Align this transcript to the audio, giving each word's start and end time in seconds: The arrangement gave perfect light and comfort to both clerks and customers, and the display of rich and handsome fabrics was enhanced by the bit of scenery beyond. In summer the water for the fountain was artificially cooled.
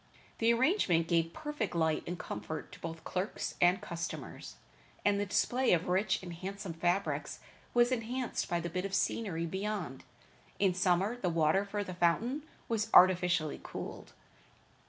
The 0.39 0.51
arrangement 0.51 1.07
gave 1.07 1.31
perfect 1.31 1.75
light 1.75 2.01
and 2.07 2.17
comfort 2.17 2.71
to 2.71 2.79
both 2.79 3.03
clerks 3.03 3.53
and 3.61 3.79
customers, 3.79 4.55
and 5.05 5.19
the 5.19 5.27
display 5.27 5.73
of 5.73 5.87
rich 5.89 6.23
and 6.23 6.33
handsome 6.33 6.73
fabrics 6.73 7.37
was 7.75 7.91
enhanced 7.91 8.49
by 8.49 8.61
the 8.61 8.69
bit 8.71 8.83
of 8.83 8.95
scenery 8.95 9.45
beyond. 9.45 10.03
In 10.57 10.73
summer 10.73 11.17
the 11.17 11.29
water 11.29 11.63
for 11.65 11.83
the 11.83 11.93
fountain 11.93 12.41
was 12.67 12.89
artificially 12.95 13.59
cooled. 13.61 14.13